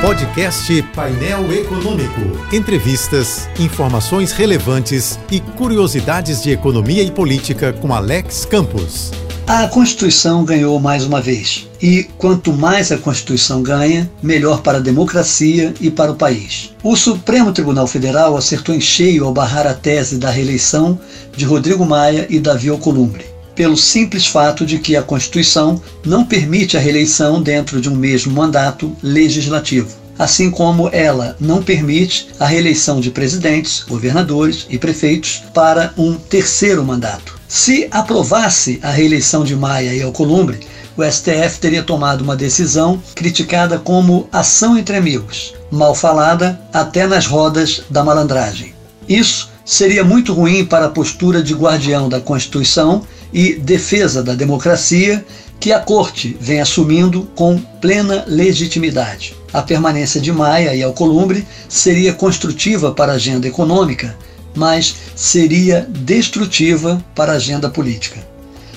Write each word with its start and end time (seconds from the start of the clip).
Podcast 0.00 0.82
Painel 0.94 1.50
Econômico. 1.50 2.20
Entrevistas, 2.52 3.48
informações 3.58 4.30
relevantes 4.30 5.18
e 5.30 5.40
curiosidades 5.40 6.42
de 6.42 6.50
economia 6.50 7.02
e 7.02 7.10
política 7.10 7.72
com 7.72 7.94
Alex 7.94 8.44
Campos. 8.44 9.10
A 9.46 9.66
Constituição 9.68 10.44
ganhou 10.44 10.78
mais 10.78 11.04
uma 11.04 11.20
vez. 11.20 11.66
E 11.80 12.04
quanto 12.18 12.52
mais 12.52 12.92
a 12.92 12.98
Constituição 12.98 13.62
ganha, 13.62 14.10
melhor 14.22 14.60
para 14.60 14.78
a 14.78 14.82
democracia 14.82 15.72
e 15.80 15.90
para 15.90 16.12
o 16.12 16.16
país. 16.16 16.74
O 16.82 16.94
Supremo 16.94 17.50
Tribunal 17.50 17.86
Federal 17.86 18.36
acertou 18.36 18.74
em 18.74 18.80
cheio 18.80 19.24
ao 19.24 19.32
barrar 19.32 19.66
a 19.66 19.72
tese 19.72 20.18
da 20.18 20.30
reeleição 20.30 20.98
de 21.34 21.46
Rodrigo 21.46 21.86
Maia 21.86 22.26
e 22.28 22.38
Davi 22.38 22.68
Alcolumbre 22.68 23.35
pelo 23.56 23.76
simples 23.76 24.26
fato 24.26 24.66
de 24.66 24.78
que 24.78 24.94
a 24.94 25.02
Constituição 25.02 25.80
não 26.04 26.24
permite 26.24 26.76
a 26.76 26.80
reeleição 26.80 27.42
dentro 27.42 27.80
de 27.80 27.88
um 27.88 27.96
mesmo 27.96 28.34
mandato 28.34 28.94
legislativo, 29.02 29.88
assim 30.18 30.50
como 30.50 30.88
ela 30.92 31.34
não 31.40 31.62
permite 31.62 32.28
a 32.38 32.46
reeleição 32.46 33.00
de 33.00 33.10
presidentes, 33.10 33.82
governadores 33.82 34.66
e 34.68 34.78
prefeitos 34.78 35.42
para 35.54 35.92
um 35.96 36.14
terceiro 36.14 36.84
mandato. 36.84 37.34
Se 37.48 37.88
aprovasse 37.90 38.78
a 38.82 38.90
reeleição 38.90 39.42
de 39.42 39.56
Maia 39.56 39.94
e 39.94 40.02
Alcolumbre, 40.02 40.60
o 40.96 41.04
STF 41.04 41.58
teria 41.60 41.82
tomado 41.82 42.22
uma 42.22 42.36
decisão 42.36 43.00
criticada 43.14 43.78
como 43.78 44.28
ação 44.32 44.76
entre 44.78 44.96
amigos, 44.96 45.54
mal 45.70 45.94
falada 45.94 46.60
até 46.72 47.06
nas 47.06 47.26
rodas 47.26 47.82
da 47.90 48.02
malandragem. 48.02 48.74
Isso 49.08 49.50
seria 49.64 50.04
muito 50.04 50.32
ruim 50.32 50.64
para 50.64 50.86
a 50.86 50.90
postura 50.90 51.42
de 51.42 51.54
guardião 51.54 52.08
da 52.08 52.20
Constituição 52.20 53.02
e 53.32 53.54
defesa 53.54 54.22
da 54.22 54.34
democracia 54.34 55.24
que 55.58 55.72
a 55.72 55.80
Corte 55.80 56.36
vem 56.40 56.60
assumindo 56.60 57.28
com 57.34 57.58
plena 57.58 58.24
legitimidade. 58.26 59.34
A 59.52 59.62
permanência 59.62 60.20
de 60.20 60.30
Maia 60.30 60.74
e 60.74 60.82
Alcolumbre 60.82 61.46
seria 61.68 62.12
construtiva 62.12 62.92
para 62.92 63.12
a 63.12 63.16
agenda 63.16 63.48
econômica, 63.48 64.16
mas 64.54 64.94
seria 65.14 65.86
destrutiva 65.88 67.02
para 67.14 67.32
a 67.32 67.36
agenda 67.36 67.70
política. 67.70 68.26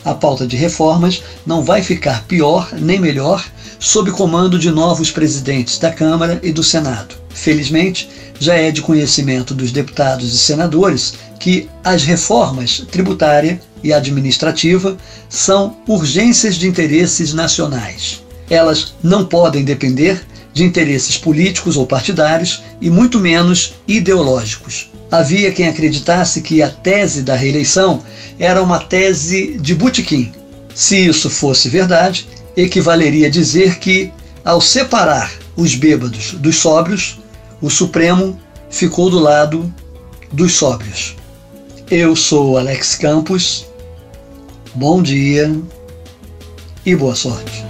A 0.03 0.13
pauta 0.13 0.47
de 0.47 0.55
reformas 0.55 1.21
não 1.45 1.63
vai 1.63 1.83
ficar 1.83 2.23
pior 2.25 2.69
nem 2.73 2.99
melhor 2.99 3.45
sob 3.77 4.11
comando 4.11 4.57
de 4.57 4.71
novos 4.71 5.11
presidentes 5.11 5.77
da 5.77 5.91
Câmara 5.91 6.39
e 6.41 6.51
do 6.51 6.63
Senado. 6.63 7.18
Felizmente, 7.33 8.09
já 8.39 8.55
é 8.55 8.71
de 8.71 8.81
conhecimento 8.81 9.53
dos 9.53 9.71
deputados 9.71 10.33
e 10.33 10.37
senadores 10.37 11.13
que 11.39 11.69
as 11.83 12.03
reformas 12.03 12.85
tributária 12.91 13.61
e 13.83 13.93
administrativa 13.93 14.97
são 15.29 15.77
urgências 15.87 16.55
de 16.55 16.67
interesses 16.67 17.33
nacionais. 17.33 18.23
Elas 18.49 18.93
não 19.01 19.25
podem 19.25 19.63
depender 19.63 20.21
de 20.53 20.63
interesses 20.63 21.17
políticos 21.17 21.77
ou 21.77 21.85
partidários 21.85 22.63
e 22.81 22.89
muito 22.89 23.19
menos 23.19 23.75
ideológicos. 23.87 24.89
Havia 25.11 25.51
quem 25.51 25.67
acreditasse 25.67 26.41
que 26.41 26.61
a 26.61 26.69
tese 26.69 27.21
da 27.21 27.35
reeleição 27.35 28.03
era 28.37 28.61
uma 28.61 28.79
tese 28.79 29.57
de 29.59 29.73
butiquim. 29.73 30.31
Se 30.75 30.97
isso 31.07 31.29
fosse 31.29 31.69
verdade, 31.69 32.27
equivaleria 32.55 33.29
dizer 33.29 33.79
que, 33.79 34.11
ao 34.43 34.61
separar 34.61 35.31
os 35.59 35.75
bêbados 35.75 36.31
dos 36.35 36.55
sóbrios, 36.55 37.19
o 37.61 37.69
Supremo 37.69 38.39
ficou 38.69 39.09
do 39.09 39.19
lado 39.19 39.71
dos 40.31 40.53
sóbrios. 40.53 41.17
Eu 41.91 42.15
sou 42.15 42.57
Alex 42.57 42.95
Campos. 42.95 43.65
Bom 44.73 45.03
dia 45.03 45.53
e 46.85 46.95
boa 46.95 47.13
sorte. 47.13 47.68